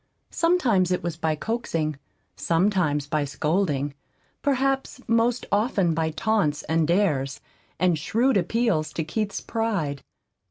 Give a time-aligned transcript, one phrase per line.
[0.31, 1.95] Sometimes it was by coaxing,
[2.35, 3.93] sometimes by scolding;
[4.41, 7.39] perhaps most often by taunts and dares,
[7.79, 10.01] and shrewd appeals to Keith's pride.